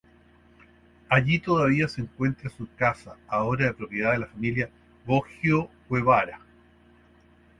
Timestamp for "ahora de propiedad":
3.27-4.13